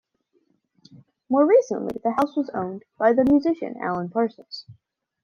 More 1.29 1.45
recently 1.45 1.99
the 2.03 2.13
house 2.13 2.35
was 2.35 2.49
owned 2.55 2.85
by 2.97 3.13
the 3.13 3.23
musician 3.23 3.75
Alan 3.79 4.09
Parsons. 4.09 4.65